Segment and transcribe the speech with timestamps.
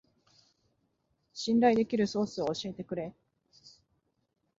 [1.31, 3.13] 信頼できるソースを教えてくれ